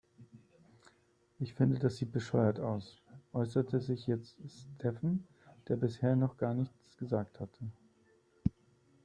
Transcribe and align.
"Ich 1.37 1.53
finde, 1.53 1.77
das 1.77 1.97
sieht 1.97 2.11
bescheuert 2.11 2.59
aus", 2.59 2.97
äußerte 3.33 3.79
sich 3.79 4.07
jetzt 4.07 4.35
Steven, 4.75 5.27
der 5.67 5.75
bisher 5.75 6.15
noch 6.15 6.37
gar 6.37 6.55
nichts 6.55 6.97
gesagt 6.97 7.39
hatte. 7.39 7.65